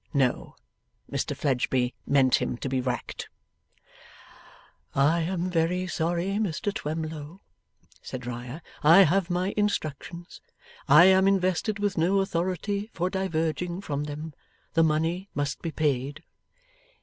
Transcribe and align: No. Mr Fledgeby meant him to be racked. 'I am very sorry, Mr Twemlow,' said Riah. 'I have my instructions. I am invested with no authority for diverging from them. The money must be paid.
No. 0.15 0.55
Mr 1.11 1.37
Fledgeby 1.37 1.93
meant 2.07 2.41
him 2.41 2.57
to 2.57 2.67
be 2.67 2.81
racked. 2.81 3.29
'I 4.95 5.19
am 5.19 5.49
very 5.51 5.85
sorry, 5.85 6.39
Mr 6.41 6.73
Twemlow,' 6.73 7.41
said 8.01 8.25
Riah. 8.25 8.61
'I 8.81 9.03
have 9.03 9.29
my 9.29 9.53
instructions. 9.55 10.41
I 10.87 11.05
am 11.05 11.27
invested 11.27 11.77
with 11.77 11.99
no 11.99 12.19
authority 12.19 12.89
for 12.95 13.11
diverging 13.11 13.81
from 13.81 14.05
them. 14.05 14.33
The 14.73 14.81
money 14.81 15.29
must 15.35 15.61
be 15.61 15.69
paid. 15.69 16.23